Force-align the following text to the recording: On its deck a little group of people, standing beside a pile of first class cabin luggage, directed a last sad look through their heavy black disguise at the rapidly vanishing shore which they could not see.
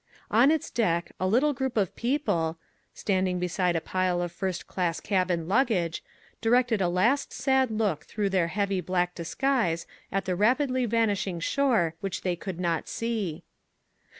On 0.31 0.49
its 0.49 0.71
deck 0.71 1.11
a 1.19 1.27
little 1.27 1.53
group 1.53 1.77
of 1.77 1.95
people, 1.95 2.57
standing 2.91 3.37
beside 3.37 3.75
a 3.75 3.79
pile 3.79 4.19
of 4.23 4.31
first 4.31 4.65
class 4.65 4.99
cabin 4.99 5.47
luggage, 5.47 6.03
directed 6.41 6.81
a 6.81 6.89
last 6.89 7.31
sad 7.31 7.69
look 7.69 8.05
through 8.07 8.31
their 8.31 8.47
heavy 8.47 8.81
black 8.81 9.13
disguise 9.13 9.85
at 10.11 10.25
the 10.25 10.35
rapidly 10.35 10.87
vanishing 10.87 11.39
shore 11.39 11.93
which 11.99 12.21
they 12.21 12.35
could 12.35 12.59
not 12.59 12.87
see. 12.89 13.43